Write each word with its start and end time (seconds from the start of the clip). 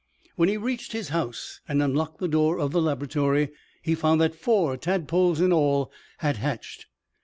When 0.35 0.49
he 0.49 0.57
reached 0.57 0.93
his 0.93 1.09
house 1.09 1.61
and 1.67 1.79
unlocked 1.79 2.17
the 2.17 2.27
door 2.27 2.57
of 2.57 2.71
the 2.71 2.81
laboratory, 2.81 3.51
he 3.83 3.93
found 3.93 4.19
that 4.19 4.33
four 4.33 4.75
tadpoles, 4.75 5.39
in 5.39 5.53
all, 5.53 5.91
had 6.21 6.37
hatched. 6.37 6.87